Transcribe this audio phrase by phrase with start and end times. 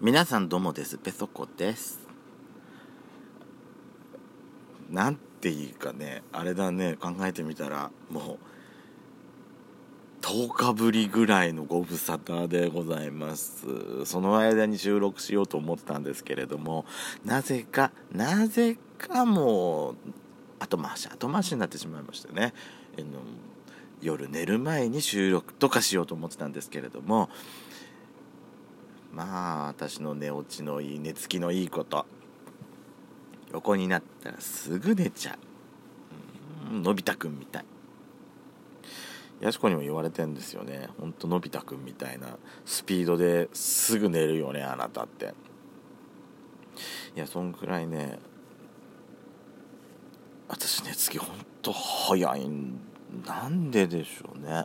[0.00, 0.96] 皆さんどうもです。
[0.96, 1.98] ペソコです。
[4.88, 8.38] なんていうかねあれだね考えてみたらも
[10.22, 14.04] う10日ぶりぐらいのご無沙汰でございます。
[14.04, 16.84] その間に収録しようと思ったんですけれども
[17.24, 19.96] なぜかなぜかもう
[20.60, 22.54] 後回し後回しになってしまいましてね、
[22.96, 23.08] えの
[24.00, 27.30] 夜寝る前に収録とかしようと思ってたんですけれども
[29.18, 32.06] まあ私の寝落ちのいい寝つきのいいこと。
[33.50, 35.36] 横になったらすぐ寝ちゃ
[36.70, 37.64] う、うん、のび太くんみたい。
[39.40, 40.88] やしこにも言われてんですよね。
[41.00, 45.34] ほんとのび太くんみたいなスピードですぐ寝るよねあなたって。
[47.16, 48.20] いやそんくらいね
[50.46, 52.78] 私寝つきほんと早いん
[53.26, 54.64] なんででしょうね。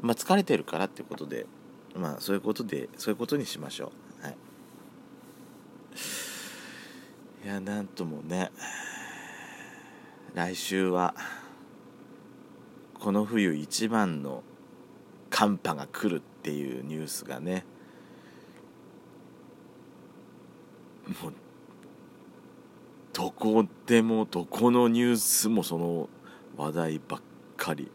[0.00, 1.46] まあ疲れてるからってことで
[1.94, 4.24] まあそういうことでそういうことにしましょう。
[4.24, 4.36] はい。
[7.44, 8.50] いやなんともね
[10.34, 11.14] 来週は
[12.94, 14.42] この冬一番の
[15.30, 17.66] 寒波が来るっていうニュースがね
[21.22, 21.32] もう
[23.12, 26.08] どこでもどこのニュースもその
[26.56, 27.20] 話題ばっ
[27.56, 27.90] かり。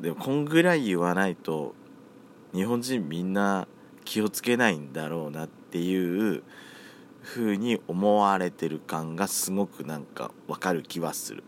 [0.00, 1.74] でもこんぐらい言わないと
[2.52, 3.66] 日本人みんな
[4.04, 6.42] 気をつけないんだろうなっていう
[7.22, 11.42] 風に思われてる感がすごくなんかわかる気はする。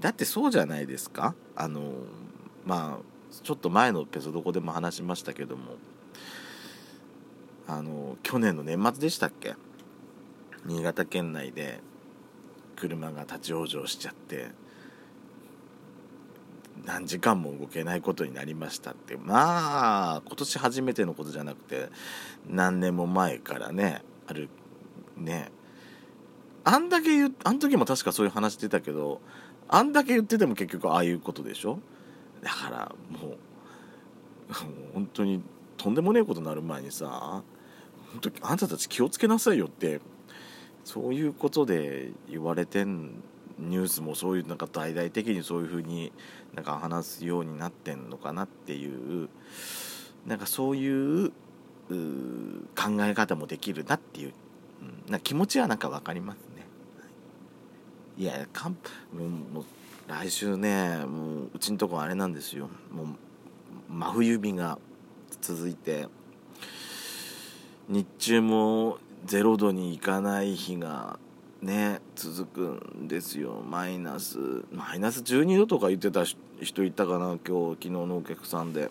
[0.00, 1.34] だってそうじゃないですか？
[1.54, 1.92] あの
[2.64, 5.76] まあちょっと前のペソドコでも話しましたけども。
[7.68, 9.54] あの去年の年末でしたっけ？
[10.66, 11.80] 新潟県内で
[12.74, 14.50] 車が立ち往生しちゃって。
[16.84, 19.16] 何時間も動けないことになりましたって。
[19.16, 21.88] まあ今年初めてのことじゃなくて
[22.48, 24.48] 何年も前からねある
[25.16, 25.50] ね。
[26.64, 29.20] あんだけ言あん時も確かそういう話してたけど
[29.68, 31.78] あんだけ言ってても結局ああいうことでしょ？
[32.42, 33.36] だからもう
[34.94, 35.42] 本当に
[35.76, 37.42] とんでもねえことになる前にさ
[38.12, 40.00] 本当あんたたち気をつけなさいよって
[40.84, 43.22] そういうことで言われてん
[43.68, 46.12] ニュースもそういうなんか大々的にそういうふうに
[46.54, 49.28] なんか話すようになってんのかなっていう
[50.26, 51.34] なんかそういう考
[53.00, 54.32] え方もできるなっていう、
[55.06, 56.66] うん、な気持ちはなんか分かりますね。
[58.18, 58.76] いやかん
[59.52, 59.64] もう
[60.06, 63.06] 来週ねもううちのとこあれなんですよもう
[63.88, 64.78] 真冬日が
[65.40, 66.08] 続いて
[67.88, 71.18] 日中も0度に行かない日が
[71.62, 73.62] ね続くんですよ。
[73.66, 74.38] マイナス
[74.72, 76.24] マイナス12度とか言ってた
[76.60, 78.90] 人いたかな今日昨日のお客さんで。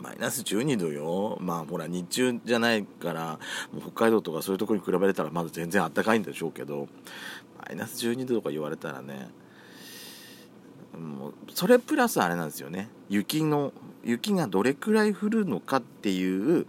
[0.00, 1.38] マイナス12度よ。
[1.40, 3.38] まあほら日中じゃないから
[3.72, 6.88] もう北海道とかそういうとこに比べたらまだ全然あったかいんでしょうけど。
[7.64, 9.28] マイナス12度とか言われたらね。
[10.98, 12.88] もうそれプラスあれなんですよね。
[13.08, 16.66] 雪の雪がどれくらい降るのかっていう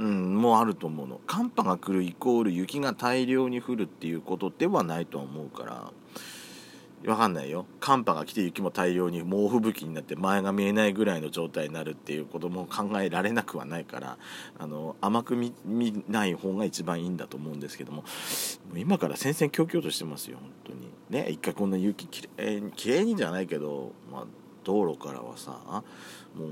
[0.00, 1.20] うん、もあると思うの。
[1.26, 5.92] 寒波が来るイコール雪が大量に降るっていうことではないとは思うから。
[7.02, 7.66] 分かんないよ。
[7.80, 14.18] 寒波が来て雪も大量に猛吹雪になって前が見えないぐらいの状態になるっていうことも考えられなくはないから。
[14.58, 15.52] あの甘く見
[16.08, 18.04] ない方が一番いいんだと思うんですけども。
[18.74, 20.90] 今から戦々恐々としてますよ本当に。
[21.10, 24.24] ね一回こんな雪きれいにきれいにじゃないけど、まあ、
[24.64, 25.82] 道路からはさ
[26.34, 26.48] もう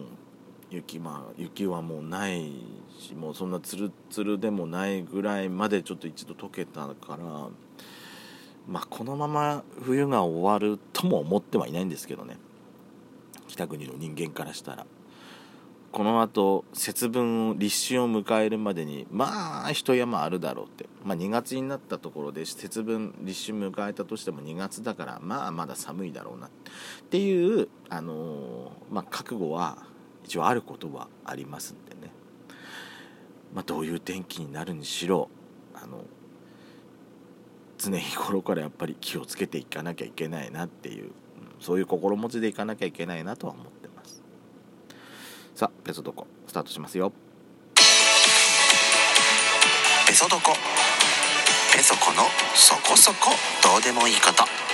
[0.71, 2.53] 雪まあ雪はもうない
[2.99, 7.49] しもうそんなつるつるでもないぐらいまでちょっと一度溶けたから
[8.67, 12.37] まあこのまま冬が終わるとも思ってはいないんですけどね。
[13.49, 14.87] 北国の人間からしたら。
[15.91, 26.49] このあと節分立春を迎えるまでにまあ一山あるだろうって、まあ、2月になったところで節分立春迎えたとしても2月だからまあまだ寒いだろうな。
[26.49, 26.51] っ
[27.11, 29.79] ていう、あのー、まあ、覚悟は
[30.29, 32.13] 一応あることはありますんでね、
[33.55, 35.31] まあ、どういう天気になるにしろ
[35.73, 36.05] あの
[37.79, 41.13] 常日頃からやっぱり気をつけていかなきゃいけないなっていう、
[41.61, 44.21] そういう心持ちでいかなきゃいけないなとは思ってます。
[45.55, 47.11] さあペソドコスタートしますよ。
[50.07, 50.53] ペソドコ。
[51.73, 52.25] ペソコの
[52.55, 53.31] そこそこ
[53.63, 54.68] どうでもいいこと。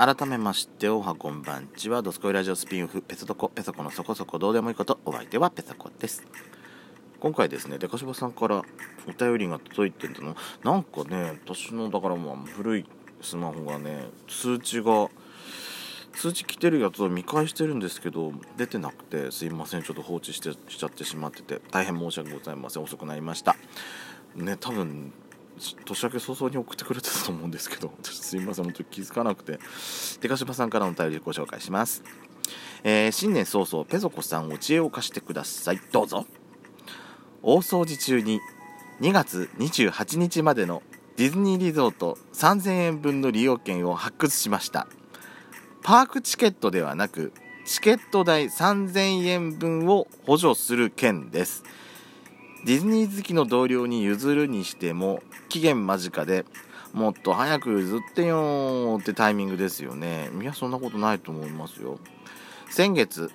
[0.00, 6.24] 改めましておはこんばんちはドスコイラジオスピンオフペソドコペソコのそこそこどうでもいいことお相手はペソコです。
[7.20, 8.62] 今回ですねデカシバさんから
[9.06, 10.34] お便りが届いてるの。
[10.64, 12.86] なんかね私のだからまあ古い
[13.20, 15.10] スマホがね通知が
[16.14, 22.82] 通知来てるやつを見返してるんですけど出てなくてすいませんちょっと放置してしちゃってしまってて大変申し訳ございません。
[22.82, 23.54] 遅くなりました。
[24.34, 25.12] ね多分
[25.84, 29.58] 年明け早々に送ってくれてたと思うんですけど すいません本当に気づかなくて。
[30.20, 32.02] デカシバさんからのお便りご紹介します、
[32.82, 35.80] えー新年早々ペソコさんお知恵を貸してください。
[35.92, 36.26] どうぞ。
[37.42, 38.40] 大掃除中に
[39.00, 40.82] 2月28日までの
[41.16, 44.88] ディズニーリゾート3000円分の利用券を発掘しました。
[45.82, 47.32] パークチケットではなく
[47.64, 51.62] チケット代3000円分を補助する券です。
[52.64, 56.44] ディズニー好きの同僚に譲るにしても期限間近で
[56.92, 60.28] もっと早く譲ってよーってタイミングですよね。
[60.40, 61.98] いやそんなことないと思いますよ。
[62.68, 63.30] 先月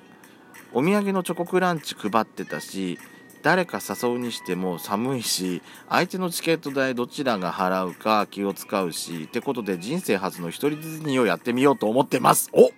[0.74, 3.00] お土産のチョコクランチ配ってたし
[3.44, 12.50] 誰か誘うにしても寒いし相手のチケット代どちらが払うか気を使うしってことで人生初の一人ディズニーをやってみようと思ってます。
[12.54, 12.72] お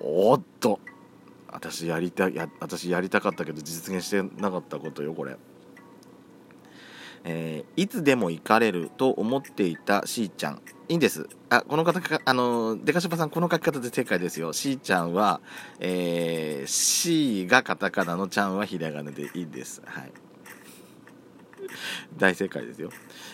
[0.00, 0.77] おっと。
[1.70, 5.36] 私やりたや私やりたかったけど実現してなかったことよこれ。
[7.24, 10.62] えーいつでも行かれると思っていたしーちゃん。
[10.88, 11.28] いいんです。
[11.50, 14.52] あこの方かあのデカシバさんこの書き方で正解ですよ。
[14.52, 15.40] しーちゃんは
[15.78, 19.82] えー、しーがカタカナのちゃんはひらがなでいいんです。
[19.84, 20.12] はい。
[22.16, 22.90] 大正解ですよ。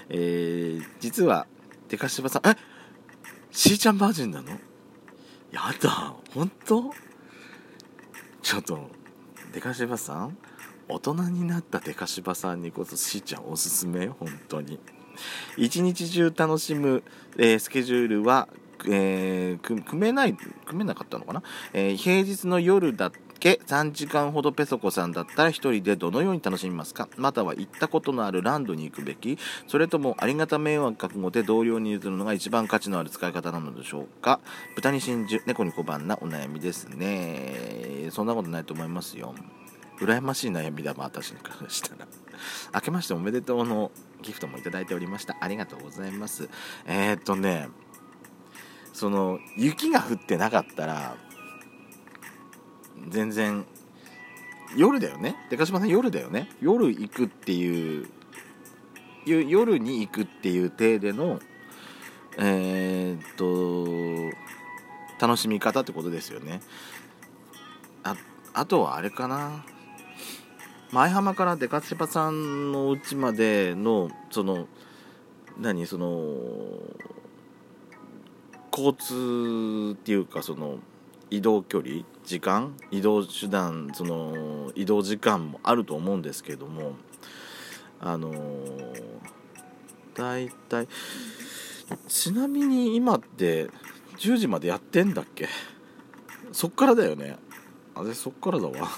[0.09, 1.47] えー、実は
[1.89, 2.57] デカシバさんえ？
[3.53, 4.51] しーちゃんバージョンなの？
[5.53, 6.15] やだ。
[6.33, 6.91] 本当？
[8.45, 8.91] ちょっと
[9.55, 10.37] デカシバさん
[10.87, 14.07] 大人になったデカシバさんにこそしーちゃんおすすめ？
[14.07, 14.79] 本当に。
[15.57, 17.03] 一日中楽しむ、
[17.39, 18.49] えースケジュールは、
[18.87, 20.37] えー組めない
[20.67, 21.43] 組めなかったのかな、
[21.73, 23.13] えー平日の夜だ
[23.45, 27.11] け3時間ほどペソコさんだったら一人でどのように楽しみますか？
[27.19, 29.39] または行ったことのあるランドに行くべき？
[29.69, 34.41] それともありがた迷惑覚悟で同僚に譲るのが一番価値のある使い方なのでしょうか？
[34.77, 38.09] 豚に真珠猫に小判なお悩みですね。
[38.13, 39.35] そんなことないと思いますよ。
[40.01, 42.07] 羨ましい悩みだわ私からしたら。
[42.75, 43.93] 明けましておめでとうの
[44.23, 45.37] ギフトもいただいておりました。
[45.41, 46.49] ありがとうございます。
[46.87, 47.69] えー、っとね
[48.95, 51.17] その雪が降ってなかったら
[53.09, 53.65] 全然
[54.77, 55.37] 夜だよね。
[55.51, 56.49] でかしまさん夜だよね。
[56.61, 58.09] 夜行くっていう
[59.27, 61.41] 夜に行くっていう体での
[62.37, 64.37] えー、っと
[65.21, 66.61] 楽しみ方ってことですよね。
[68.03, 68.17] あ
[68.53, 69.65] あとはあれかな。
[70.93, 74.69] 前浜からデカシバさんのうちまでのその
[75.59, 76.37] 何その
[78.71, 80.79] 交通っていうかその
[81.31, 86.93] 移動距離時間移動手段その移動時間もあると思うんですけども
[88.01, 88.33] あの
[90.15, 90.89] 大体
[92.09, 93.69] ちなみに今って
[94.19, 95.49] 10時までやってんだっけ？
[96.53, 97.37] そっからだよね。
[97.95, 98.89] あれそっからだわ。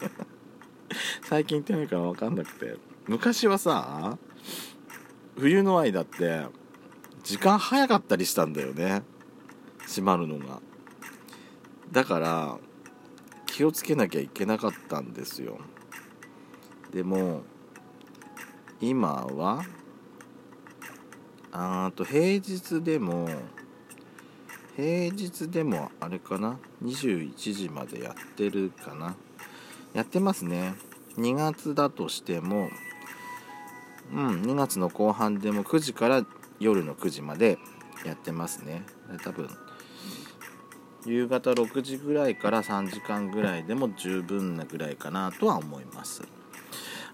[1.22, 2.76] 最近行ってないから分かんなくて。
[3.06, 4.18] 昔はさ
[5.38, 6.46] 冬の間って
[7.22, 9.02] 時間早かったりしたんだよね。
[9.86, 10.60] 閉まるのが。
[11.92, 12.58] だから
[13.46, 15.58] 気をつけなきゃいけなかったんですよ。
[16.92, 17.42] でも
[18.80, 19.64] 今は
[21.50, 23.28] あーと平日でも
[24.76, 29.16] 平日でもあれかな？21時までやってるかな。
[29.92, 30.74] やってますね。
[31.16, 32.70] 2月だとしても
[34.12, 36.24] うん2月の後半でも9時から
[36.60, 37.58] 夜の9時まで
[38.04, 38.84] やってますね。
[39.24, 39.48] 多分
[41.08, 46.22] 夕方6時ぐらいから3時間ぐらいでも十分なぐらいかなとは思います。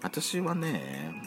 [0.03, 1.21] 私はね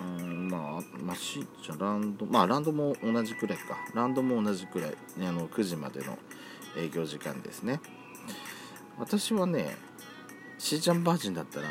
[0.00, 3.76] うんまあまあしじゃランドまあランドも同じくらいか。
[3.94, 6.18] ランドも同じくらいねあの9時までの
[6.76, 7.80] 営業時間ですね。
[8.98, 9.76] 私はね
[10.58, 11.66] しーちゃんバージンだったら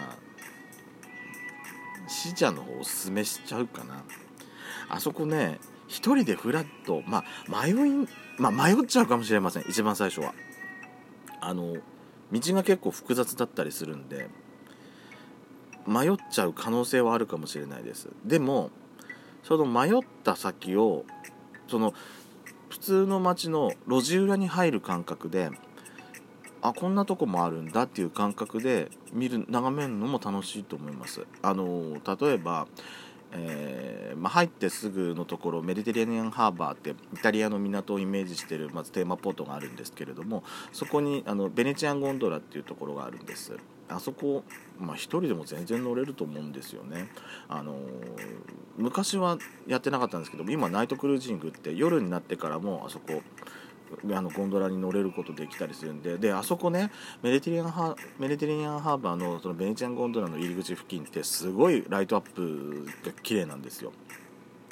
[2.07, 4.03] しーちゃんの方おすすめしちゃうかな。
[4.89, 9.65] あそこね一人でフラッとまあ迷いまあ迷っちゃうかもしれません。
[9.67, 10.33] 一番最初は。
[11.39, 11.77] あの
[12.31, 14.27] 道が結構複雑だったりするんで
[15.85, 18.09] 迷っちゃう可能性はあるかもしれないです。
[18.25, 18.71] でも
[19.43, 21.05] その迷った先を
[21.67, 21.93] その
[22.69, 25.51] 普通の街の路地裏に入る感覚で
[26.61, 31.25] あこんなとこもあるんだっていう感覚で見る眺めるのも楽しいと思います。
[31.41, 32.67] あの例えば
[33.33, 43.57] えーまあ、入ってすぐのところメディテレーニアンハーバーってイタリアの港をイメージしているまずテーマポートがあるんですけれどもそこにあのベネチアンゴンドラっていうところがあるんです。
[43.89, 44.43] あそこ、
[44.77, 47.07] まあ、1人でも全然乗れると思うんですよね、
[47.47, 47.77] あのー
[48.77, 53.23] 昔はやってなかったんですけど今ナイトクルージングって夜になってからもあそこ
[54.13, 56.17] あのゴンドラに乗れることできたりするんで。
[56.17, 56.91] であそこね
[57.21, 63.91] メディティリアンハメディテリアンハーバーのそのベネチアンゴンドラの入り口付近ってすごいライトアップが綺麗なんですよ。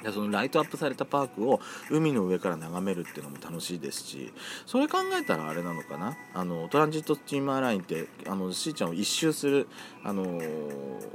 [0.05, 1.59] でそのライトアップされたパークを
[1.89, 4.31] 海の上から眺めるっていうのも楽しいですし
[4.65, 6.15] それ考えたらあれなのかな？
[6.33, 9.67] あのトランジットスチーマーラインってあのしーちゃんを一周する
[10.03, 10.39] あの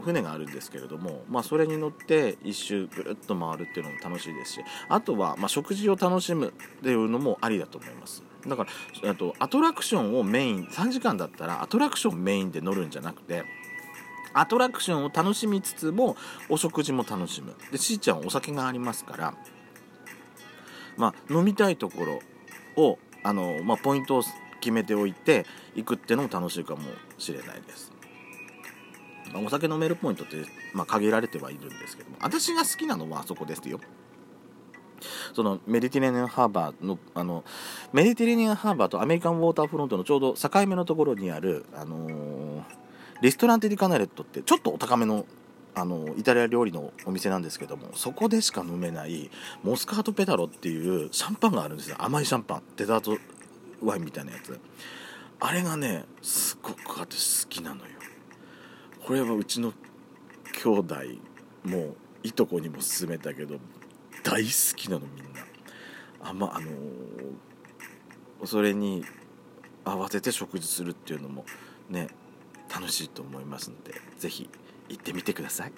[0.02, 8.24] 船があるんですけれども、まあ、それに乗って一周ぐるっと回るっていうのも楽しいですしあとは、まあ、食事を楽しむっていうのもありだと思います。
[8.46, 8.66] だか
[9.02, 13.44] らあとアトラクションをメイン3時間だったらアトラクションメインで乗るんじゃなくて
[14.34, 16.16] アトラクションを楽しみつつも
[16.48, 17.54] お食事も楽しむ。
[17.70, 19.34] でしーちゃんはお酒がありますから
[20.96, 22.20] まあ飲みたいところ
[22.76, 24.22] をあの、まあ、ポイントを
[24.60, 26.82] 決めておいて行くっていうのも楽しいかも
[27.18, 27.92] しれないです、
[29.32, 30.36] まあ、お酒飲めるポイントって、
[30.74, 33.80] まあ、限られてはいるんですけども私が好きなのはあそこですよ。
[35.32, 37.42] そのメディテレーニアンハーバーのあの
[37.92, 42.39] メディテレーニアンハーバーとアメリカンウォーターフロントのちょうど境目のところにある、あのー
[43.20, 45.26] リストランテ・ディ・カナレットってちょっとお高めの
[45.72, 49.30] あのイタリア料理のお店なんですけどもそこでしか飲めない
[49.62, 51.96] モスカートペタロっていうシャンパンがあるんですよ。
[51.98, 52.62] 甘いシャンパン。
[52.76, 53.16] デザート
[53.80, 54.58] ワインみたいなやつ。
[55.38, 57.92] あれがねすごく私好きなのよ。
[59.06, 59.72] これはうちの
[60.52, 60.94] 兄弟
[61.64, 63.58] もういとこにも勧めたけど
[64.24, 65.46] 大好きなのみんな。
[66.22, 66.74] あんまあのー
[68.44, 69.04] それに
[69.84, 71.44] 合わせて食事するっていうのも
[71.90, 72.08] ね
[72.72, 74.48] 楽しいと思いますのでぜひ
[74.88, 75.72] 行ってみてください。